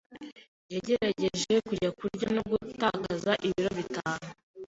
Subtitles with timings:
[0.73, 4.25] Yagerageje kujya kurya no gutakaza ibiro bitanu.